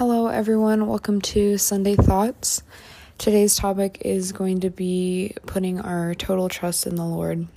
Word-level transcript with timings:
Hello, 0.00 0.28
everyone. 0.28 0.86
Welcome 0.86 1.20
to 1.20 1.58
Sunday 1.58 1.94
Thoughts. 1.94 2.62
Today's 3.18 3.56
topic 3.56 4.00
is 4.00 4.32
going 4.32 4.60
to 4.60 4.70
be 4.70 5.34
putting 5.44 5.78
our 5.78 6.14
total 6.14 6.48
trust 6.48 6.86
in 6.86 6.96
the 6.96 7.04
Lord. 7.04 7.48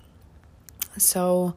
So, 0.97 1.55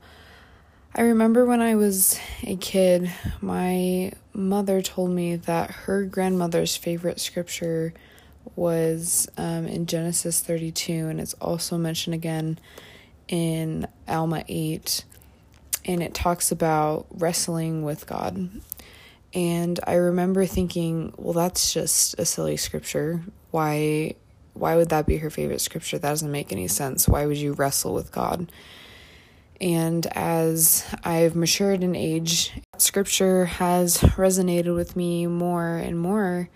I 0.95 1.01
remember 1.01 1.45
when 1.45 1.61
I 1.61 1.75
was 1.75 2.21
a 2.45 2.55
kid, 2.55 3.11
my 3.41 4.13
mother 4.33 4.81
told 4.81 5.11
me 5.11 5.35
that 5.35 5.73
her 5.73 6.05
grandmother's 6.05 6.77
favorite 6.77 7.19
scripture 7.19 7.93
was 8.55 9.29
um, 9.37 9.67
in 9.67 9.87
Genesis 9.87 10.39
32, 10.39 11.09
and 11.09 11.21
it's 11.21 11.35
also 11.41 11.77
mentioned 11.77 12.15
again 12.15 12.61
in 13.27 13.89
Alma 14.07 14.45
8. 14.47 15.03
And 15.85 16.01
it 16.01 16.15
talks 16.15 16.53
about 16.53 17.07
wrestling 17.11 17.83
with 17.83 18.07
God. 18.07 18.51
And 19.37 19.79
I 19.87 19.97
remember 19.97 20.47
thinking, 20.47 21.13
well, 21.19 21.35
that's 21.35 21.71
just 21.71 22.19
a 22.19 22.25
silly 22.25 22.57
scripture. 22.57 23.23
Why 23.51 24.15
why 24.55 24.77
would 24.77 24.89
that 24.89 25.07
be 25.07 25.19
her 25.19 25.29
favorite 25.29 25.61
scripture? 25.61 25.99
That 25.99 26.09
doesn't 26.09 26.33
make 26.33 26.51
any 26.51 26.69
sense. 26.69 27.07
Why 27.07 27.27
would 27.27 27.37
you 27.37 27.53
wrestle 27.53 27.93
with 27.93 28.11
God? 28.11 28.51
And 29.61 30.07
as 30.17 30.87
I've 31.05 31.37
matured 31.37 31.83
in 31.83 31.95
age, 31.95 32.55
scripture 32.79 33.45
has 33.45 33.99
resonated 33.99 34.75
with 34.75 34.97
me 34.97 35.27
more 35.27 35.77
and 35.77 35.99
more 36.01 36.49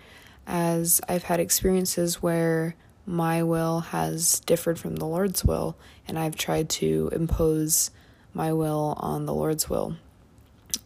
as 0.47 1.03
I've 1.07 1.25
had 1.25 1.39
experiences 1.39 2.23
where 2.23 2.75
my 3.05 3.43
will 3.43 3.81
has 3.81 4.41
differed 4.41 4.79
from 4.79 4.97
the 4.97 5.07
Lord's 5.07 5.45
will, 5.45 5.77
and 6.09 6.19
I've 6.19 6.37
tried 6.37 6.71
to 6.71 7.11
impose 7.13 7.91
my 8.33 8.55
will 8.55 8.95
on 8.99 9.27
the 9.27 9.35
Lord's 9.35 9.69
will. 9.69 9.97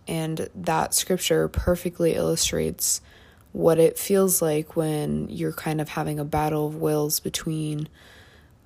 And 0.07 0.49
that 0.55 0.95
scripture 0.95 1.49
perfectly 1.49 2.15
illustrates 2.15 3.01
what 3.53 3.79
it 3.79 3.99
feels 3.99 4.43
like 4.43 4.75
when 4.77 5.29
you're 5.29 5.53
kind 5.53 5.81
of 5.81 5.89
having 5.89 6.19
a 6.19 6.25
battle 6.25 6.67
of 6.67 6.77
wills 6.77 7.21
between 7.21 7.89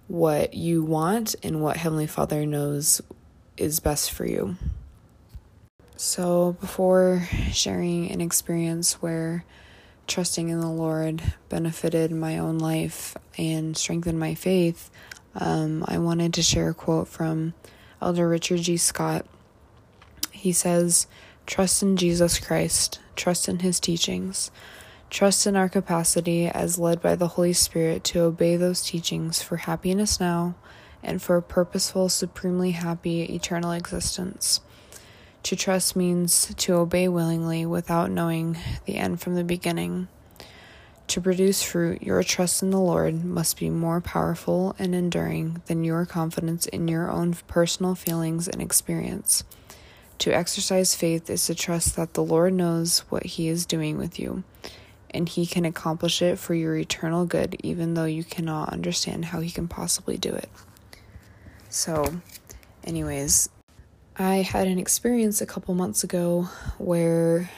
what 0.08 0.54
you 0.54 0.82
want 0.82 1.36
and 1.42 1.62
what 1.62 1.76
Heavenly 1.76 2.06
Father 2.06 2.46
knows 2.46 3.02
is 3.56 3.80
best 3.80 4.10
for 4.10 4.24
you. 4.24 4.56
So, 5.96 6.56
before 6.60 7.28
sharing 7.52 8.10
an 8.10 8.20
experience 8.20 9.02
where 9.02 9.44
trusting 10.06 10.48
in 10.48 10.60
the 10.60 10.70
Lord 10.70 11.22
benefited 11.48 12.10
my 12.10 12.38
own 12.38 12.58
life 12.58 13.16
and 13.36 13.76
strengthened 13.76 14.18
my 14.18 14.34
faith, 14.34 14.90
um, 15.34 15.84
I 15.86 15.98
wanted 15.98 16.34
to 16.34 16.42
share 16.42 16.70
a 16.70 16.74
quote 16.74 17.08
from 17.08 17.52
Elder 18.00 18.28
Richard 18.28 18.60
G. 18.60 18.76
Scott. 18.76 19.26
He 20.32 20.52
says, 20.52 21.06
Trust 21.48 21.82
in 21.82 21.96
Jesus 21.96 22.38
Christ, 22.38 23.00
trust 23.16 23.48
in 23.48 23.60
his 23.60 23.80
teachings, 23.80 24.50
trust 25.08 25.46
in 25.46 25.56
our 25.56 25.70
capacity 25.70 26.46
as 26.46 26.78
led 26.78 27.00
by 27.00 27.16
the 27.16 27.28
Holy 27.28 27.54
Spirit 27.54 28.04
to 28.04 28.20
obey 28.20 28.56
those 28.56 28.82
teachings 28.82 29.40
for 29.40 29.56
happiness 29.56 30.20
now 30.20 30.56
and 31.02 31.22
for 31.22 31.38
a 31.38 31.42
purposeful, 31.42 32.10
supremely 32.10 32.72
happy 32.72 33.22
eternal 33.22 33.72
existence. 33.72 34.60
To 35.44 35.56
trust 35.56 35.96
means 35.96 36.54
to 36.54 36.74
obey 36.74 37.08
willingly 37.08 37.64
without 37.64 38.10
knowing 38.10 38.58
the 38.84 38.96
end 38.96 39.22
from 39.22 39.34
the 39.34 39.42
beginning. 39.42 40.08
To 41.06 41.20
produce 41.22 41.62
fruit, 41.62 42.02
your 42.02 42.22
trust 42.22 42.62
in 42.62 42.68
the 42.68 42.78
Lord 42.78 43.24
must 43.24 43.58
be 43.58 43.70
more 43.70 44.02
powerful 44.02 44.76
and 44.78 44.94
enduring 44.94 45.62
than 45.64 45.82
your 45.82 46.04
confidence 46.04 46.66
in 46.66 46.88
your 46.88 47.10
own 47.10 47.32
personal 47.46 47.94
feelings 47.94 48.48
and 48.48 48.60
experience. 48.60 49.44
To 50.18 50.34
exercise 50.34 50.94
faith 50.94 51.30
is 51.30 51.46
to 51.46 51.54
trust 51.54 51.96
that 51.96 52.14
the 52.14 52.24
Lord 52.24 52.52
knows 52.54 53.00
what 53.08 53.24
He 53.24 53.48
is 53.48 53.66
doing 53.66 53.98
with 53.98 54.18
you, 54.18 54.42
and 55.10 55.28
He 55.28 55.46
can 55.46 55.64
accomplish 55.64 56.20
it 56.22 56.38
for 56.38 56.54
your 56.54 56.76
eternal 56.76 57.24
good, 57.24 57.56
even 57.62 57.94
though 57.94 58.04
you 58.04 58.24
cannot 58.24 58.72
understand 58.72 59.26
how 59.26 59.40
He 59.40 59.50
can 59.50 59.68
possibly 59.68 60.16
do 60.16 60.30
it. 60.30 60.50
So, 61.68 62.20
anyways, 62.82 63.48
I 64.16 64.36
had 64.36 64.66
an 64.66 64.78
experience 64.78 65.40
a 65.40 65.46
couple 65.46 65.74
months 65.74 66.02
ago 66.02 66.48
where 66.78 67.50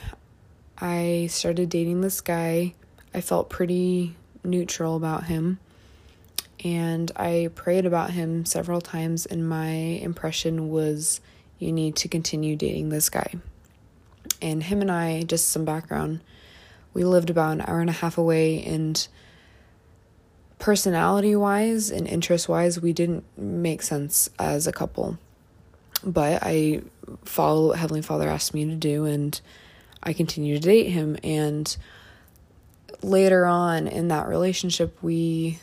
I 0.79 1.29
started 1.31 1.71
dating 1.71 2.03
this 2.03 2.21
guy. 2.21 2.75
I 3.15 3.23
felt 3.23 3.49
pretty 3.49 4.17
neutral 4.45 4.97
about 4.97 5.25
him. 5.25 5.59
And 6.63 7.11
I 7.17 7.49
prayed 7.55 7.87
about 7.87 8.11
him 8.11 8.45
several 8.45 8.81
times, 8.81 9.25
and 9.25 9.49
my 9.49 9.71
impression 9.71 10.69
was 10.69 11.21
you 11.61 11.71
need 11.71 11.95
to 11.97 12.09
continue 12.09 12.57
dating 12.57 12.89
this 12.89 13.09
guy. 13.09 13.35
And 14.43 14.63
him 14.63 14.81
and 14.81 14.91
I, 14.91 15.23
just 15.23 15.51
some 15.51 15.65
background, 15.65 16.21
we 16.93 17.05
lived 17.05 17.31
about 17.31 17.53
an 17.53 17.61
hour 17.61 17.81
and 17.81 17.91
a 17.91 17.93
half 17.93 18.19
away, 18.19 18.65
and 18.65 19.07
personality 20.59 21.37
wise 21.37 21.91
and 21.91 22.07
interest 22.09 22.49
wise, 22.49 22.81
we 22.81 22.93
didn't 22.93 23.25
make 23.37 23.83
sense 23.83 24.29
as 24.39 24.67
a 24.67 24.73
couple. 24.73 25.19
But 26.03 26.43
I 26.43 26.81
followed 27.25 27.69
what 27.69 27.79
Heavenly 27.79 28.03
Father 28.03 28.29
asked 28.29 28.55
me 28.55 28.65
to 28.65 28.75
do, 28.75 29.05
and 29.05 29.39
I 30.03 30.15
continued 30.15 30.63
to 30.63 30.69
date 30.69 30.91
him. 30.91 31.17
And 31.23 31.77
later 33.03 33.45
on 33.45 33.87
in 33.87 34.09
that 34.09 34.27
relationship, 34.27 34.97
we 35.03 35.59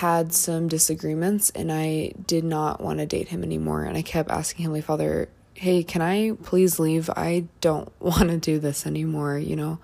had 0.00 0.32
some 0.32 0.66
disagreements 0.66 1.50
and 1.50 1.70
I 1.70 2.12
did 2.26 2.42
not 2.42 2.80
want 2.80 3.00
to 3.00 3.06
date 3.06 3.28
him 3.28 3.42
anymore. 3.42 3.84
And 3.84 3.98
I 3.98 4.02
kept 4.02 4.30
asking 4.30 4.62
Heavenly 4.62 4.80
Father, 4.80 5.28
hey, 5.52 5.82
can 5.82 6.00
I 6.00 6.32
please 6.42 6.78
leave? 6.78 7.10
I 7.10 7.44
don't 7.60 7.92
want 8.00 8.30
to 8.30 8.38
do 8.38 8.58
this 8.58 8.86
anymore, 8.86 9.36
you 9.36 9.56
know? 9.56 9.78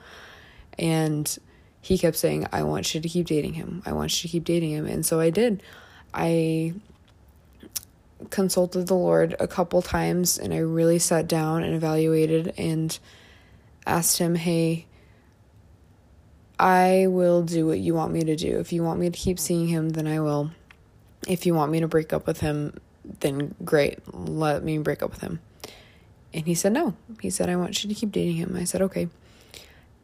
And 0.79 1.39
he 1.83 1.99
kept 1.99 2.17
saying, 2.17 2.47
I 2.51 2.63
want 2.63 2.95
you 2.95 3.01
to 3.03 3.09
keep 3.11 3.27
dating 3.27 3.55
him. 3.55 3.83
I 3.85 3.93
want 3.93 4.11
you 4.17 4.27
to 4.27 4.33
keep 4.33 4.45
dating 4.45 4.71
him. 4.71 4.87
And 4.87 5.05
so 5.05 5.21
I 5.21 5.29
did. 5.29 5.63
I 6.15 6.73
consulted 8.31 8.87
the 8.87 8.95
Lord 8.95 9.37
a 9.39 9.47
couple 9.47 9.83
times 9.83 10.39
and 10.39 10.55
I 10.55 10.59
really 10.59 10.99
sat 10.99 11.29
down 11.29 11.63
and 11.63 11.75
evaluated 11.75 12.55
and 12.57 12.99
asked 13.87 14.17
him, 14.17 14.35
hey, 14.35 14.87
I 16.59 17.07
will 17.09 17.43
do 17.43 17.67
what 17.67 17.79
you 17.79 17.95
want 17.95 18.13
me 18.13 18.25
to 18.25 18.37
do. 18.37 18.59
If 18.59 18.73
you 18.73 18.83
want 18.83 18.99
me 18.99 19.11
to 19.11 19.19
keep 19.19 19.39
seeing 19.39 19.69
him, 19.69 19.91
then 19.91 20.07
I 20.07 20.21
will. 20.21 20.51
If 21.29 21.45
you 21.45 21.55
want 21.55 21.73
me 21.73 21.81
to 21.81 21.89
break 21.89 22.13
up 22.13 22.27
with 22.27 22.41
him, 22.41 22.79
then 23.21 23.55
great, 23.65 24.01
let 24.15 24.65
me 24.65 24.79
break 24.79 25.03
up 25.03 25.11
with 25.11 25.21
him. 25.21 25.41
And 26.33 26.47
he 26.47 26.55
said 26.55 26.73
no. 26.73 26.95
He 27.21 27.31
said, 27.31 27.49
I 27.49 27.57
want 27.57 27.83
you 27.83 27.89
to 27.89 27.95
keep 27.95 28.13
dating 28.13 28.37
him. 28.37 28.57
I 28.57 28.65
said, 28.65 28.83
okay. 28.83 29.09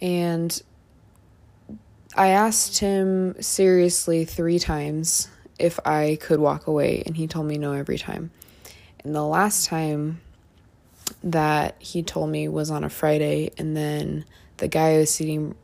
And 0.01 0.63
I 2.17 2.29
asked 2.29 2.79
him 2.79 3.41
seriously 3.41 4.25
three 4.25 4.59
times 4.59 5.29
if 5.59 5.79
I 5.87 6.19
could 6.21 6.41
walk 6.41 6.67
away, 6.67 7.03
and 7.07 7.17
he 7.17 7.27
told 7.27 7.47
me 7.47 7.57
no 7.57 7.73
every 7.73 7.99
time. 7.99 8.31
And 9.05 9.15
the 9.15 9.25
last 9.25 9.67
time 9.67 10.21
that 11.23 11.77
he 11.79 12.03
told 12.03 12.31
me 12.31 12.49
was 12.49 12.71
on 12.71 12.85
a 12.85 12.91
Friday, 12.91 13.53
and 13.57 13.77
then 13.77 14.25
the 14.59 14.69
guy 14.69 14.95
I 14.95 14.99
was 14.99 15.15
sitting 15.15 15.55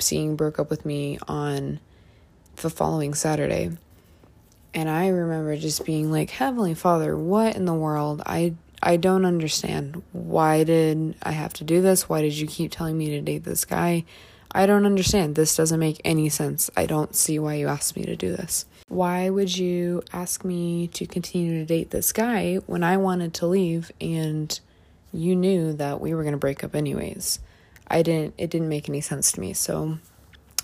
seeing 0.00 0.36
broke 0.36 0.58
up 0.58 0.70
with 0.70 0.84
me 0.84 1.18
on 1.26 1.80
the 2.56 2.70
following 2.70 3.14
Saturday. 3.14 3.70
And 4.74 4.88
I 4.88 5.08
remember 5.08 5.56
just 5.56 5.84
being 5.84 6.10
like, 6.10 6.30
Heavenly 6.30 6.74
Father, 6.74 7.16
what 7.16 7.56
in 7.56 7.64
the 7.64 7.74
world? 7.74 8.22
I 8.26 8.54
I 8.82 8.96
don't 8.96 9.24
understand. 9.24 10.02
Why 10.12 10.62
did 10.62 11.16
I 11.22 11.32
have 11.32 11.52
to 11.54 11.64
do 11.64 11.82
this? 11.82 12.08
Why 12.08 12.22
did 12.22 12.34
you 12.34 12.46
keep 12.46 12.70
telling 12.70 12.96
me 12.96 13.10
to 13.10 13.20
date 13.20 13.44
this 13.44 13.64
guy? 13.64 14.04
I 14.52 14.66
don't 14.66 14.86
understand. 14.86 15.34
This 15.34 15.56
doesn't 15.56 15.80
make 15.80 16.00
any 16.04 16.28
sense. 16.28 16.70
I 16.76 16.86
don't 16.86 17.14
see 17.14 17.38
why 17.38 17.54
you 17.54 17.66
asked 17.68 17.96
me 17.96 18.04
to 18.04 18.16
do 18.16 18.34
this. 18.34 18.66
Why 18.88 19.28
would 19.28 19.56
you 19.56 20.02
ask 20.12 20.44
me 20.44 20.88
to 20.88 21.06
continue 21.06 21.58
to 21.58 21.66
date 21.66 21.90
this 21.90 22.12
guy 22.12 22.56
when 22.66 22.82
I 22.82 22.96
wanted 22.96 23.34
to 23.34 23.46
leave 23.46 23.92
and 24.00 24.58
you 25.12 25.36
knew 25.36 25.72
that 25.74 26.00
we 26.00 26.14
were 26.14 26.22
going 26.22 26.32
to 26.32 26.38
break 26.38 26.64
up 26.64 26.74
anyways? 26.74 27.40
I 27.90 28.02
didn't 28.02 28.34
it 28.38 28.50
didn't 28.50 28.68
make 28.68 28.88
any 28.88 29.00
sense 29.00 29.32
to 29.32 29.40
me. 29.40 29.52
So 29.52 29.98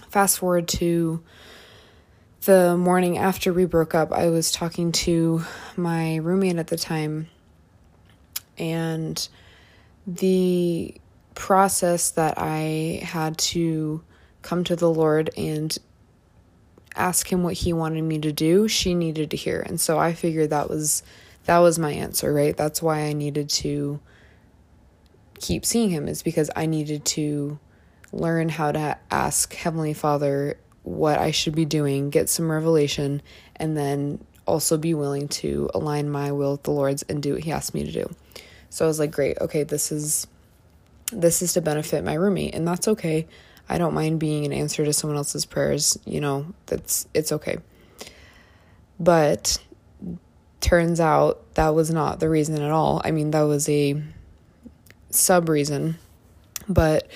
fast 0.08 0.38
forward 0.38 0.68
to 0.68 1.22
the 2.44 2.76
morning 2.76 3.16
after 3.16 3.52
we 3.52 3.64
broke 3.64 3.94
up, 3.94 4.12
I 4.12 4.28
was 4.28 4.52
talking 4.52 4.92
to 4.92 5.42
my 5.76 6.16
roommate 6.16 6.56
at 6.56 6.66
the 6.66 6.76
time 6.76 7.28
and 8.58 9.28
the 10.06 10.94
process 11.34 12.10
that 12.12 12.34
I 12.36 13.00
had 13.02 13.38
to 13.38 14.02
come 14.42 14.64
to 14.64 14.76
the 14.76 14.90
Lord 14.90 15.30
and 15.36 15.76
ask 16.94 17.32
him 17.32 17.42
what 17.42 17.54
he 17.54 17.72
wanted 17.72 18.02
me 18.02 18.18
to 18.20 18.32
do, 18.32 18.68
she 18.68 18.94
needed 18.94 19.30
to 19.30 19.36
hear. 19.36 19.60
And 19.60 19.80
so 19.80 19.98
I 19.98 20.12
figured 20.12 20.50
that 20.50 20.68
was 20.68 21.02
that 21.46 21.58
was 21.58 21.78
my 21.78 21.92
answer, 21.92 22.32
right? 22.32 22.56
That's 22.56 22.80
why 22.80 23.00
I 23.00 23.12
needed 23.12 23.48
to 23.50 24.00
keep 25.40 25.64
seeing 25.64 25.90
him 25.90 26.08
is 26.08 26.22
because 26.22 26.50
I 26.54 26.66
needed 26.66 27.04
to 27.06 27.58
learn 28.12 28.48
how 28.48 28.72
to 28.72 28.98
ask 29.10 29.52
Heavenly 29.54 29.94
Father 29.94 30.58
what 30.82 31.18
I 31.18 31.30
should 31.30 31.54
be 31.54 31.64
doing, 31.64 32.10
get 32.10 32.28
some 32.28 32.50
revelation, 32.50 33.22
and 33.56 33.76
then 33.76 34.24
also 34.46 34.76
be 34.76 34.94
willing 34.94 35.28
to 35.28 35.70
align 35.74 36.10
my 36.10 36.32
will 36.32 36.52
with 36.52 36.64
the 36.64 36.70
Lord's 36.70 37.02
and 37.04 37.22
do 37.22 37.34
what 37.34 37.44
He 37.44 37.52
asked 37.52 37.74
me 37.74 37.84
to 37.84 37.92
do. 37.92 38.14
So 38.70 38.84
I 38.84 38.88
was 38.88 38.98
like, 38.98 39.10
great, 39.10 39.38
okay, 39.40 39.62
this 39.62 39.90
is 39.90 40.26
this 41.12 41.42
is 41.42 41.52
to 41.54 41.60
benefit 41.60 42.04
my 42.04 42.14
roommate, 42.14 42.54
and 42.54 42.66
that's 42.66 42.88
okay. 42.88 43.26
I 43.68 43.78
don't 43.78 43.94
mind 43.94 44.20
being 44.20 44.44
an 44.44 44.52
answer 44.52 44.84
to 44.84 44.92
someone 44.92 45.16
else's 45.16 45.46
prayers, 45.46 45.98
you 46.04 46.20
know, 46.20 46.46
that's 46.66 47.08
it's 47.14 47.32
okay. 47.32 47.58
But 49.00 49.58
turns 50.60 51.00
out 51.00 51.54
that 51.54 51.74
was 51.74 51.90
not 51.90 52.20
the 52.20 52.28
reason 52.28 52.60
at 52.60 52.70
all. 52.70 53.00
I 53.04 53.10
mean, 53.10 53.30
that 53.32 53.42
was 53.42 53.68
a 53.68 54.02
sub 55.14 55.48
reason. 55.48 55.98
But 56.68 57.08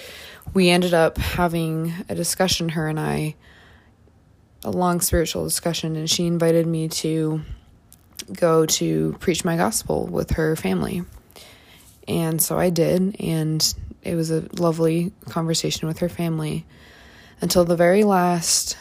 we 0.55 0.69
ended 0.71 0.95
up 0.95 1.19
having 1.19 1.93
a 2.09 2.15
discussion, 2.15 2.71
her 2.71 2.89
and 2.89 2.99
I, 2.99 3.35
a 4.65 4.71
long 4.71 5.01
spiritual 5.01 5.45
discussion, 5.45 5.97
and 5.97 6.09
she 6.09 6.27
invited 6.27 6.67
me 6.67 6.89
to 6.89 7.43
go 8.33 8.67
to 8.67 9.17
preach 9.21 9.45
my 9.45 9.57
gospel 9.57 10.07
with 10.07 10.33
her 10.33 10.57
family. 10.57 11.03
And 12.07 12.41
so 12.41 12.59
I 12.59 12.71
did, 12.71 13.17
and 13.21 13.75
it 14.03 14.15
was 14.15 14.31
a 14.31 14.47
lovely 14.59 15.13
conversation 15.29 15.89
with 15.89 15.99
her 15.99 16.09
family 16.09 16.67
until 17.41 17.65
the 17.65 17.77
very 17.77 18.05
last 18.05 18.77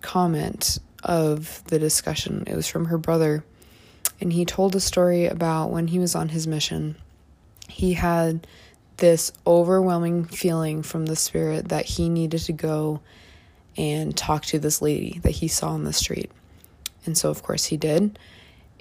comment 0.00 0.78
of 1.02 1.62
the 1.66 1.78
discussion. 1.78 2.44
It 2.46 2.54
was 2.54 2.68
from 2.68 2.86
her 2.86 2.98
brother, 2.98 3.44
and 4.20 4.32
he 4.32 4.44
told 4.44 4.74
a 4.76 4.80
story 4.80 5.26
about 5.26 5.70
when 5.70 5.88
he 5.88 5.98
was 5.98 6.14
on 6.14 6.30
his 6.30 6.46
mission. 6.46 6.96
He 7.76 7.92
had 7.92 8.46
this 8.96 9.34
overwhelming 9.46 10.24
feeling 10.24 10.82
from 10.82 11.04
the 11.04 11.14
spirit 11.14 11.68
that 11.68 11.84
he 11.84 12.08
needed 12.08 12.40
to 12.44 12.54
go 12.54 13.02
and 13.76 14.16
talk 14.16 14.46
to 14.46 14.58
this 14.58 14.80
lady 14.80 15.18
that 15.18 15.32
he 15.32 15.46
saw 15.46 15.72
on 15.72 15.84
the 15.84 15.92
street. 15.92 16.30
And 17.04 17.18
so, 17.18 17.28
of 17.28 17.42
course, 17.42 17.66
he 17.66 17.76
did. 17.76 18.18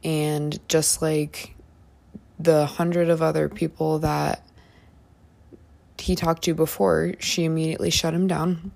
And 0.02 0.58
just 0.70 1.02
like 1.02 1.56
the 2.40 2.66
hundred 2.66 3.10
of 3.10 3.22
other 3.22 3.50
people 3.50 4.00
that 4.00 4.42
he 5.98 6.16
talked 6.16 6.46
to 6.46 6.54
before, 6.54 7.16
she 7.20 7.44
immediately 7.44 7.90
shut 7.90 8.14
him 8.14 8.28
down. 8.28 8.72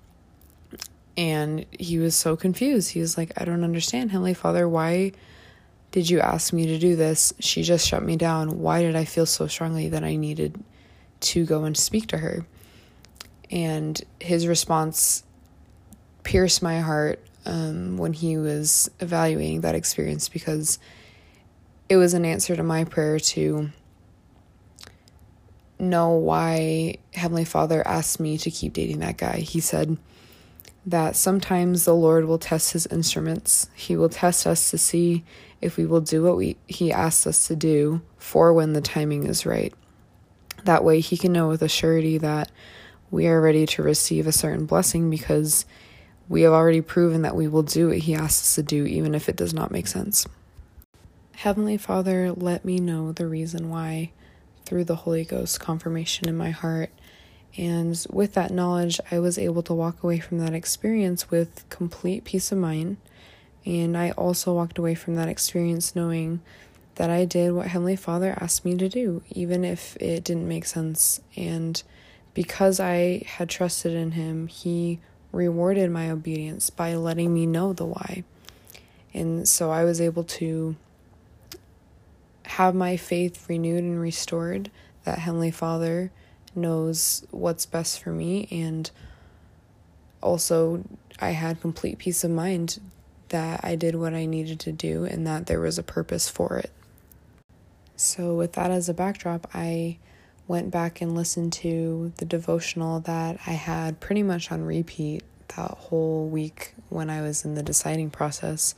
And 1.16 1.64
he 1.78 1.98
was 1.98 2.14
so 2.14 2.36
confused. 2.36 2.90
He 2.90 3.00
was 3.00 3.16
like, 3.16 3.32
I 3.40 3.46
don't 3.46 3.64
understand, 3.64 4.10
Heavenly 4.10 4.34
Father, 4.34 4.68
why 4.68 5.12
did 5.90 6.08
you 6.08 6.20
ask 6.20 6.52
me 6.52 6.66
to 6.66 6.78
do 6.78 6.96
this? 6.96 7.32
She 7.40 7.62
just 7.62 7.86
shut 7.86 8.02
me 8.02 8.16
down. 8.16 8.60
Why 8.60 8.82
did 8.82 8.96
I 8.96 9.04
feel 9.04 9.26
so 9.26 9.46
strongly 9.46 9.88
that 9.88 10.04
I 10.04 10.16
needed 10.16 10.62
to 11.20 11.44
go 11.44 11.64
and 11.64 11.76
speak 11.76 12.06
to 12.08 12.18
her? 12.18 12.46
And 13.50 14.00
his 14.20 14.46
response 14.46 15.24
pierced 16.22 16.62
my 16.62 16.80
heart 16.80 17.20
um, 17.44 17.96
when 17.96 18.12
he 18.12 18.36
was 18.36 18.90
evaluating 19.00 19.62
that 19.62 19.74
experience 19.74 20.28
because 20.28 20.78
it 21.88 21.96
was 21.96 22.14
an 22.14 22.24
answer 22.24 22.54
to 22.54 22.62
my 22.62 22.84
prayer 22.84 23.18
to 23.18 23.70
know 25.80 26.10
why 26.10 26.98
Heavenly 27.14 27.44
Father 27.44 27.86
asked 27.86 28.20
me 28.20 28.38
to 28.38 28.50
keep 28.50 28.74
dating 28.74 29.00
that 29.00 29.16
guy. 29.16 29.38
He 29.38 29.60
said 29.60 29.96
that 30.86 31.16
sometimes 31.16 31.84
the 31.84 31.94
Lord 31.94 32.26
will 32.26 32.38
test 32.38 32.72
his 32.72 32.86
instruments. 32.86 33.68
He 33.74 33.96
will 33.96 34.08
test 34.08 34.46
us 34.46 34.70
to 34.70 34.78
see 34.78 35.24
if 35.60 35.76
we 35.76 35.86
will 35.86 36.00
do 36.00 36.22
what 36.22 36.36
we 36.36 36.56
he 36.66 36.92
asks 36.92 37.26
us 37.26 37.46
to 37.48 37.56
do 37.56 38.00
for 38.18 38.52
when 38.52 38.72
the 38.72 38.80
timing 38.80 39.26
is 39.26 39.46
right. 39.46 39.74
That 40.64 40.84
way 40.84 41.00
he 41.00 41.16
can 41.16 41.32
know 41.32 41.48
with 41.48 41.62
a 41.62 41.68
surety 41.68 42.18
that 42.18 42.50
we 43.10 43.26
are 43.26 43.40
ready 43.40 43.66
to 43.66 43.82
receive 43.82 44.26
a 44.26 44.32
certain 44.32 44.66
blessing 44.66 45.10
because 45.10 45.64
we 46.28 46.42
have 46.42 46.52
already 46.52 46.80
proven 46.80 47.22
that 47.22 47.34
we 47.34 47.48
will 47.48 47.62
do 47.62 47.88
what 47.88 47.98
he 47.98 48.14
asks 48.14 48.42
us 48.42 48.54
to 48.56 48.62
do 48.62 48.84
even 48.86 49.14
if 49.14 49.28
it 49.28 49.36
does 49.36 49.52
not 49.52 49.70
make 49.70 49.86
sense. 49.86 50.26
Heavenly 51.36 51.76
Father, 51.76 52.32
let 52.32 52.64
me 52.64 52.78
know 52.78 53.12
the 53.12 53.26
reason 53.26 53.70
why 53.70 54.12
through 54.66 54.84
the 54.84 54.96
Holy 54.96 55.24
Ghost 55.24 55.58
confirmation 55.58 56.28
in 56.28 56.36
my 56.36 56.50
heart. 56.50 56.90
And 57.56 58.00
with 58.10 58.34
that 58.34 58.52
knowledge, 58.52 59.00
I 59.10 59.18
was 59.18 59.38
able 59.38 59.62
to 59.64 59.74
walk 59.74 60.02
away 60.02 60.20
from 60.20 60.38
that 60.38 60.54
experience 60.54 61.30
with 61.30 61.68
complete 61.68 62.24
peace 62.24 62.52
of 62.52 62.58
mind. 62.58 62.98
And 63.66 63.96
I 63.96 64.10
also 64.12 64.54
walked 64.54 64.78
away 64.78 64.94
from 64.94 65.16
that 65.16 65.28
experience 65.28 65.94
knowing 65.94 66.40
that 66.94 67.10
I 67.10 67.24
did 67.24 67.52
what 67.52 67.68
Heavenly 67.68 67.96
Father 67.96 68.36
asked 68.40 68.64
me 68.64 68.76
to 68.76 68.88
do, 68.88 69.22
even 69.30 69.64
if 69.64 69.96
it 69.96 70.24
didn't 70.24 70.48
make 70.48 70.66
sense. 70.66 71.20
And 71.36 71.82
because 72.34 72.80
I 72.80 73.22
had 73.26 73.48
trusted 73.48 73.92
in 73.92 74.12
Him, 74.12 74.46
He 74.46 75.00
rewarded 75.32 75.90
my 75.90 76.10
obedience 76.10 76.70
by 76.70 76.94
letting 76.94 77.32
me 77.32 77.46
know 77.46 77.72
the 77.72 77.86
why. 77.86 78.24
And 79.14 79.48
so 79.48 79.70
I 79.70 79.84
was 79.84 80.00
able 80.00 80.24
to 80.24 80.76
have 82.44 82.74
my 82.74 82.96
faith 82.96 83.46
renewed 83.48 83.84
and 83.84 84.00
restored, 84.00 84.70
that 85.04 85.20
Heavenly 85.20 85.50
Father 85.50 86.10
knows 86.54 87.24
what's 87.30 87.64
best 87.66 88.02
for 88.02 88.10
me. 88.10 88.48
And 88.50 88.90
also, 90.20 90.84
I 91.20 91.30
had 91.30 91.60
complete 91.60 91.98
peace 91.98 92.24
of 92.24 92.30
mind 92.30 92.80
that 93.30 93.60
I 93.64 93.74
did 93.74 93.96
what 93.96 94.14
I 94.14 94.26
needed 94.26 94.60
to 94.60 94.72
do 94.72 95.04
and 95.04 95.26
that 95.26 95.46
there 95.46 95.60
was 95.60 95.78
a 95.78 95.82
purpose 95.82 96.28
for 96.28 96.58
it. 96.58 96.70
So, 97.96 98.34
with 98.34 98.52
that 98.52 98.70
as 98.70 98.88
a 98.88 98.94
backdrop, 98.94 99.48
I 99.52 99.98
went 100.46 100.70
back 100.70 101.00
and 101.00 101.14
listened 101.14 101.52
to 101.54 102.12
the 102.16 102.24
devotional 102.24 103.00
that 103.00 103.38
I 103.46 103.52
had 103.52 104.00
pretty 104.00 104.22
much 104.22 104.50
on 104.50 104.64
repeat 104.64 105.22
that 105.56 105.70
whole 105.70 106.28
week 106.28 106.74
when 106.88 107.10
I 107.10 107.20
was 107.22 107.44
in 107.44 107.54
the 107.54 107.62
deciding 107.62 108.10
process 108.10 108.74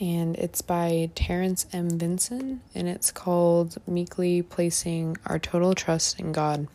and 0.00 0.36
it's 0.36 0.62
by 0.62 1.10
Terence 1.14 1.66
M. 1.72 1.98
Vinson, 1.98 2.60
and 2.74 2.88
it's 2.88 3.10
called 3.10 3.78
Meekly 3.86 4.42
Placing 4.42 5.16
Our 5.26 5.38
Total 5.40 5.74
Trust 5.74 6.20
in 6.20 6.30
God. 6.30 6.68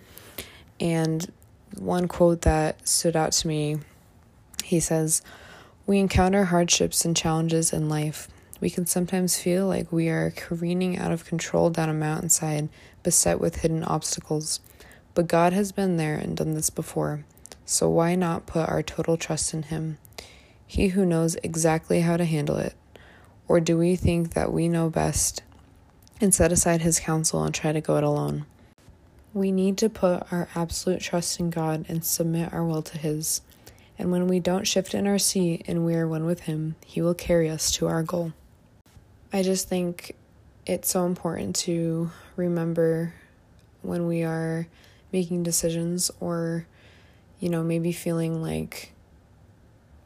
And 0.80 1.32
one 1.78 2.08
quote 2.08 2.42
that 2.42 2.86
stood 2.88 3.16
out 3.16 3.32
to 3.34 3.48
me 3.48 3.78
he 4.64 4.80
says, 4.80 5.22
We 5.86 6.00
encounter 6.00 6.46
hardships 6.46 7.04
and 7.04 7.16
challenges 7.16 7.74
in 7.74 7.90
life. 7.90 8.30
We 8.62 8.70
can 8.70 8.86
sometimes 8.86 9.38
feel 9.38 9.68
like 9.68 9.92
we 9.92 10.08
are 10.08 10.32
careening 10.32 10.98
out 10.98 11.12
of 11.12 11.26
control 11.26 11.70
down 11.70 11.90
a 11.90 11.94
mountainside, 11.94 12.70
beset 13.04 13.42
with 13.42 13.58
hidden 13.58 13.84
obstacles. 13.84 14.62
But 15.14 15.28
God 15.28 15.52
has 15.52 15.74
been 15.74 15.98
there 15.98 16.16
and 16.16 16.38
done 16.38 16.54
this 16.54 16.70
before, 16.70 17.26
so 17.66 17.90
why 17.90 18.16
not 18.16 18.46
put 18.46 18.70
our 18.70 18.82
total 18.82 19.18
trust 19.18 19.54
in 19.54 19.64
Him? 19.64 19.98
He 20.66 20.90
who 20.90 21.06
knows 21.06 21.36
exactly 21.44 22.00
how 22.00 22.16
to 22.16 22.24
handle 22.24 22.56
it. 22.56 22.76
Or 23.50 23.60
do 23.60 23.78
we 23.78 23.98
think 23.98 24.34
that 24.36 24.54
we 24.54 24.70
know 24.70 24.90
best 24.90 25.44
and 26.22 26.34
set 26.34 26.54
aside 26.54 26.82
His 26.82 27.02
counsel 27.02 27.44
and 27.44 27.54
try 27.54 27.74
to 27.74 27.82
go 27.82 27.98
it 27.98 28.06
alone? 28.06 28.46
We 29.34 29.52
need 29.52 29.78
to 29.80 29.90
put 29.90 30.32
our 30.32 30.48
absolute 30.56 31.02
trust 31.02 31.42
in 31.42 31.50
God 31.50 31.86
and 31.90 32.06
submit 32.06 32.54
our 32.54 32.64
will 32.64 32.84
to 32.84 32.98
His. 32.98 33.42
And 34.04 34.12
when 34.12 34.28
we 34.28 34.42
don't 34.42 34.68
shift 34.68 34.94
in 34.94 35.08
our 35.08 35.18
seat 35.18 35.64
and 35.66 35.86
we 35.86 35.96
are 35.96 36.06
one 36.06 36.26
with 36.26 36.42
Him, 36.42 36.76
He 36.86 37.02
will 37.02 37.14
carry 37.14 37.50
us 37.50 37.72
to 37.76 37.88
our 37.88 38.04
goal. 38.04 38.34
I 39.32 39.44
just 39.44 39.70
think 39.70 40.18
it's 40.66 40.90
so 40.90 41.06
important 41.06 41.56
to 41.68 42.12
remember 42.36 43.14
when 43.82 44.06
we 44.06 44.24
are 44.24 44.68
making 45.14 45.44
decisions 45.44 46.12
or, 46.20 46.68
you 47.40 47.48
know, 47.48 47.64
maybe 47.64 47.94
feeling 47.94 48.42
like 48.42 48.92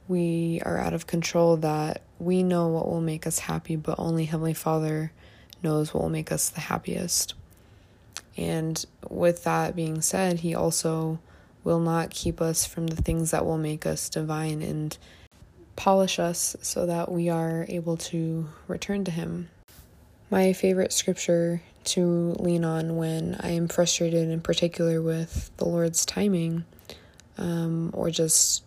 we 0.07 0.61
are 0.63 0.77
out 0.77 0.93
of 0.93 1.07
control 1.07 1.57
that 1.57 2.03
we 2.19 2.43
know 2.43 2.67
what 2.67 2.87
will 2.87 3.01
make 3.01 3.25
us 3.25 3.39
happy, 3.39 3.75
but 3.75 3.97
only 3.97 4.25
Heavenly 4.25 4.53
Father 4.53 5.11
knows 5.63 5.91
what 5.91 6.03
will 6.03 6.11
make 6.11 6.31
us 6.31 6.49
the 6.49 6.59
happiest. 6.59 7.33
And 8.37 8.85
with 9.09 9.43
that 9.45 9.75
being 9.75 10.03
said, 10.03 10.41
He 10.41 10.53
also 10.53 11.17
will 11.67 11.79
not 11.81 12.09
keep 12.09 12.39
us 12.39 12.65
from 12.65 12.87
the 12.87 12.95
things 12.95 13.31
that 13.31 13.45
will 13.45 13.57
make 13.57 13.85
us 13.85 14.09
divine 14.09 14.61
and 14.61 14.97
polish 15.75 16.17
us 16.17 16.55
so 16.61 16.85
that 16.85 17.11
we 17.11 17.27
are 17.27 17.65
able 17.67 17.97
to 17.97 18.47
return 18.69 19.03
to 19.03 19.11
Him. 19.11 19.49
My 20.31 20.53
favorite 20.53 20.93
scripture 20.93 21.61
to 21.83 22.35
lean 22.39 22.63
on 22.63 22.95
when 22.95 23.35
I 23.41 23.49
am 23.49 23.67
frustrated, 23.67 24.29
in 24.29 24.39
particular 24.39 25.01
with 25.01 25.51
the 25.57 25.65
Lord's 25.65 26.05
timing, 26.05 26.63
um, 27.37 27.91
or 27.93 28.11
just 28.11 28.63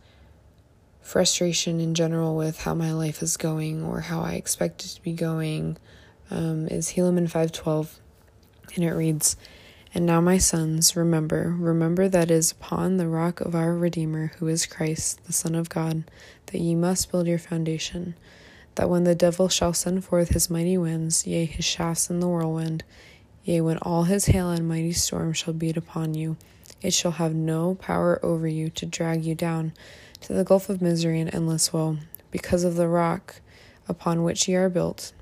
frustration 1.00 1.80
in 1.80 1.94
general 1.94 2.36
with 2.36 2.60
how 2.60 2.74
my 2.74 2.92
life 2.92 3.22
is 3.22 3.38
going 3.38 3.82
or 3.82 4.00
how 4.00 4.20
I 4.20 4.34
expect 4.34 4.84
it 4.84 4.88
to 4.88 5.02
be 5.02 5.14
going 5.14 5.78
um, 6.30 6.68
is 6.68 6.92
Helaman 6.92 7.24
512 7.24 7.98
and 8.76 8.84
it 8.84 8.92
reads 8.92 9.36
and 9.94 10.06
now 10.06 10.20
my 10.20 10.38
sons 10.38 10.96
remember 10.96 11.54
remember 11.58 12.08
that 12.08 12.30
it 12.30 12.34
is 12.34 12.52
upon 12.52 12.96
the 12.96 13.08
rock 13.08 13.40
of 13.40 13.54
our 13.54 13.74
redeemer 13.74 14.32
who 14.38 14.46
is 14.48 14.66
Christ 14.66 15.24
the 15.24 15.32
son 15.32 15.54
of 15.54 15.68
God 15.68 16.04
that 16.46 16.60
ye 16.60 16.74
must 16.74 17.10
build 17.10 17.26
your 17.26 17.38
foundation 17.38 18.14
that 18.76 18.88
when 18.88 19.04
the 19.04 19.14
devil 19.14 19.48
shall 19.48 19.72
send 19.72 20.04
forth 20.04 20.30
his 20.30 20.50
mighty 20.50 20.78
winds 20.78 21.26
yea 21.26 21.44
his 21.44 21.64
shafts 21.64 22.10
in 22.10 22.20
the 22.20 22.28
whirlwind 22.28 22.84
yea 23.44 23.60
when 23.60 23.78
all 23.78 24.04
his 24.04 24.26
hail 24.26 24.50
and 24.50 24.68
mighty 24.68 24.92
storm 24.92 25.32
shall 25.32 25.54
beat 25.54 25.76
upon 25.76 26.14
you 26.14 26.36
it 26.82 26.94
shall 26.94 27.12
have 27.12 27.34
no 27.34 27.74
power 27.74 28.24
over 28.24 28.48
you 28.48 28.70
to 28.70 28.86
drag 28.86 29.24
you 29.24 29.34
down 29.34 29.72
to 30.22 30.32
the 30.32 30.44
gulf 30.44 30.68
of 30.68 30.82
misery 30.82 31.20
and 31.20 31.34
endless 31.34 31.72
woe, 31.72 31.98
because 32.30 32.64
of 32.64 32.76
the 32.76 32.88
rock 32.88 33.40
upon 33.88 34.22
which 34.22 34.48
ye 34.48 34.54
are 34.54 34.68
built, 34.68 35.12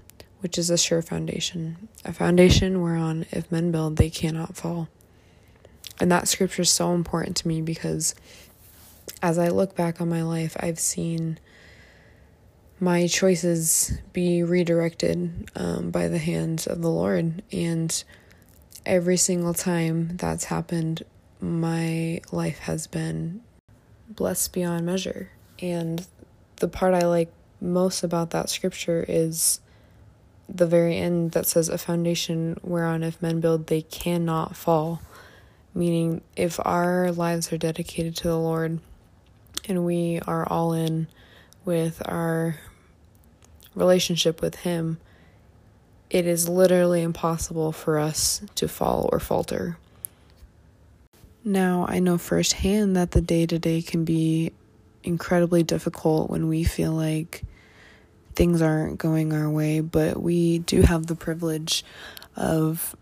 which 0.40 0.59
is 0.59 0.71
a 0.71 0.78
sure 0.78 1.02
foundation, 1.02 1.88
a 2.04 2.12
foundation 2.12 2.80
whereon 2.80 3.26
if 3.30 3.50
men 3.50 3.71
build 3.71 3.97
they 3.97 4.11
cannot 4.11 4.57
fall. 4.57 4.88
And 6.00 6.12
that 6.12 6.28
scripture 6.28 6.62
is 6.62 6.71
so 6.71 6.95
important 6.95 7.37
to 7.38 7.49
me 7.49 7.61
because 7.61 8.14
as 9.23 9.38
I 9.38 9.49
look 9.49 9.75
back 9.75 10.00
on 10.00 10.09
my 10.09 10.23
life, 10.23 10.57
I've 10.61 10.78
seen 10.78 11.38
my 12.80 13.09
choices 13.09 13.99
be 14.12 14.42
redirected 14.42 15.50
um, 15.57 15.90
by 15.90 16.07
the 16.09 16.18
hand 16.18 16.66
of 16.68 16.83
the 16.83 16.90
Lord. 16.90 17.42
And 17.50 18.04
every 18.87 19.16
single 19.16 19.54
time 19.54 20.16
that's 20.16 20.45
happened, 20.45 21.02
my 21.40 22.21
life 22.30 22.61
has 22.61 22.87
been 22.87 23.40
blessed 24.09 24.52
beyond 24.52 24.87
measure. 24.87 25.30
And 25.61 26.07
the 26.57 26.68
part 26.68 26.95
I 26.95 27.07
like 27.07 27.33
most 27.61 28.04
about 28.04 28.30
that 28.30 28.49
scripture 28.49 29.04
is 29.09 29.61
the 30.49 30.67
very 30.67 30.97
end 30.97 31.33
that 31.33 31.47
says, 31.47 31.69
A 31.69 31.78
foundation 31.78 32.59
whereon 32.62 33.02
if 33.02 33.21
men 33.21 33.40
build, 33.40 33.67
they 33.67 33.83
cannot 33.83 34.57
fall. 34.57 35.02
Meaning, 35.75 36.23
if 36.37 36.59
our 36.64 37.12
lives 37.12 37.52
are 37.52 37.59
dedicated 37.59 38.17
to 38.17 38.28
the 38.28 38.38
Lord 38.38 38.81
and 39.69 39.85
we 39.85 40.21
are 40.26 40.49
all 40.49 40.73
in 40.73 41.07
with 41.64 42.02
our 42.07 42.57
relationship 43.75 44.40
with 44.40 44.57
Him, 44.57 44.99
it 46.11 46.26
is 46.26 46.49
literally 46.49 47.02
impossible 47.02 47.71
for 47.71 47.99
us 47.99 48.40
to 48.55 48.67
fall 48.67 49.09
or 49.12 49.21
falter. 49.21 49.76
Now, 51.45 51.87
I 51.88 51.99
know 51.99 52.19
firsthand 52.19 52.97
that 52.97 53.12
the 53.12 53.21
day 53.21 53.47
to 53.47 53.59
day 53.59 53.83
can 53.83 54.05
be 54.05 54.52
incredibly 55.05 55.62
difficult 55.62 56.31
when 56.31 56.49
we 56.49 56.64
feel 56.64 56.93
like 56.93 57.43
things 58.38 58.62
aren't 58.62 58.99
going 58.99 59.33
our 59.33 59.50
way, 59.50 59.80
but 59.80 60.23
we 60.23 60.61
do 60.61 60.83
have 60.83 61.09
the 61.09 61.16
privilege 61.16 61.85
of 62.37 62.95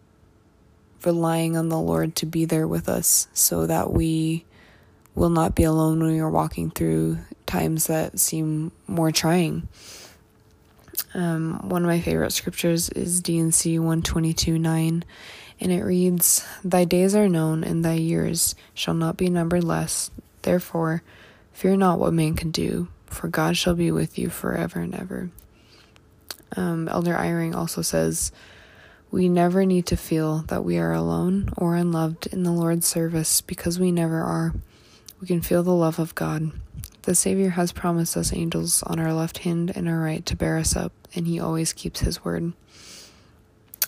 relying 1.04 1.58
on 1.58 1.68
the 1.68 1.78
Lord 1.78 2.16
to 2.16 2.26
be 2.26 2.46
there 2.46 2.66
with 2.66 2.88
us 2.88 3.28
so 3.34 3.66
that 3.66 3.92
we 3.92 4.46
will 5.14 5.28
not 5.28 5.54
be 5.54 5.62
alone 5.62 6.00
when 6.00 6.12
we 6.12 6.20
are 6.20 6.30
walking 6.30 6.70
through 6.70 7.18
times 7.44 7.86
that 7.86 8.18
seem 8.18 8.72
more 8.86 9.12
trying. 9.12 9.68
Um, 11.12 11.68
one 11.68 11.82
of 11.82 11.86
my 11.86 12.00
favorite 12.00 12.32
scriptures 12.32 12.88
is 12.88 13.20
D&C 13.20 13.78
122 13.78 14.58
9, 14.58 15.04
and 15.60 15.72
it 15.72 15.82
reads, 15.84 16.46
Thy 16.64 16.86
days 16.86 17.14
are 17.14 17.28
known, 17.28 17.62
and 17.62 17.84
thy 17.84 17.94
years 17.94 18.54
shall 18.72 18.94
not 18.94 19.18
be 19.18 19.28
numbered 19.28 19.64
less. 19.64 20.10
Therefore, 20.40 21.02
fear 21.52 21.76
not 21.76 21.98
what 21.98 22.14
man 22.14 22.36
can 22.36 22.50
do, 22.50 22.88
for 23.06 23.28
God 23.28 23.56
shall 23.56 23.74
be 23.74 23.90
with 23.90 24.18
you 24.18 24.28
forever 24.28 24.80
and 24.80 24.94
ever. 24.94 25.30
Um, 26.56 26.88
Elder 26.88 27.14
Eyring 27.14 27.54
also 27.54 27.82
says, 27.82 28.32
We 29.10 29.28
never 29.28 29.64
need 29.64 29.86
to 29.86 29.96
feel 29.96 30.38
that 30.48 30.64
we 30.64 30.78
are 30.78 30.92
alone 30.92 31.50
or 31.56 31.76
unloved 31.76 32.26
in 32.28 32.42
the 32.42 32.52
Lord's 32.52 32.86
service 32.86 33.40
because 33.40 33.78
we 33.78 33.90
never 33.90 34.20
are. 34.20 34.54
We 35.20 35.26
can 35.26 35.40
feel 35.40 35.62
the 35.62 35.72
love 35.72 35.98
of 35.98 36.14
God. 36.14 36.52
The 37.02 37.14
Savior 37.14 37.50
has 37.50 37.72
promised 37.72 38.16
us 38.16 38.32
angels 38.32 38.82
on 38.82 38.98
our 38.98 39.12
left 39.12 39.38
hand 39.38 39.72
and 39.74 39.88
our 39.88 40.00
right 40.00 40.26
to 40.26 40.36
bear 40.36 40.58
us 40.58 40.74
up, 40.74 40.92
and 41.14 41.26
He 41.26 41.38
always 41.38 41.72
keeps 41.72 42.00
His 42.00 42.24
word. 42.24 42.52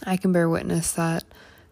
I 0.05 0.17
can 0.17 0.33
bear 0.33 0.49
witness 0.49 0.93
that 0.93 1.25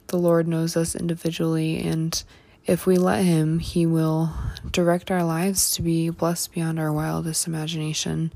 the 0.08 0.18
Lord 0.18 0.48
knows 0.48 0.76
us 0.76 0.94
individually, 0.94 1.80
and 1.80 2.22
if 2.66 2.84
we 2.84 2.96
let 2.96 3.24
Him, 3.24 3.60
He 3.60 3.86
will 3.86 4.32
direct 4.72 5.10
our 5.10 5.24
lives 5.24 5.72
to 5.72 5.82
be 5.82 6.10
blessed 6.10 6.52
beyond 6.52 6.78
our 6.78 6.92
wildest 6.92 7.46
imagination. 7.46 8.32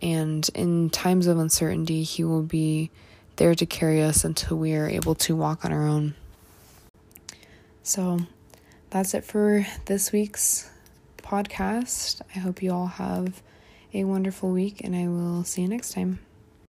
And 0.00 0.48
in 0.54 0.90
times 0.90 1.26
of 1.26 1.38
uncertainty, 1.38 2.02
He 2.02 2.24
will 2.24 2.42
be 2.42 2.90
there 3.36 3.54
to 3.54 3.66
carry 3.66 4.02
us 4.02 4.24
until 4.24 4.56
we 4.56 4.74
are 4.74 4.88
able 4.88 5.14
to 5.14 5.36
walk 5.36 5.64
on 5.64 5.72
our 5.72 5.86
own. 5.86 6.14
So 7.82 8.20
that's 8.90 9.14
it 9.14 9.24
for 9.24 9.66
this 9.86 10.12
week's 10.12 10.70
podcast. 11.18 12.20
I 12.34 12.38
hope 12.38 12.62
you 12.62 12.72
all 12.72 12.86
have 12.86 13.42
a 13.94 14.04
wonderful 14.04 14.50
week, 14.50 14.80
and 14.82 14.94
I 14.94 15.08
will 15.08 15.44
see 15.44 15.62
you 15.62 15.68
next 15.68 15.92
time. 15.92 16.25